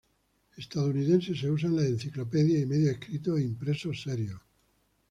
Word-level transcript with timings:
Estadounidense 0.57 1.35
se 1.35 1.51
usa 1.51 1.69
en 1.69 1.75
las 1.75 1.85
enciclopedias 1.85 2.63
y 2.63 2.65
medios 2.65 2.93
escritos 2.95 3.37
e 3.39 3.43
impresos 3.43 4.01
serios. 4.01 4.41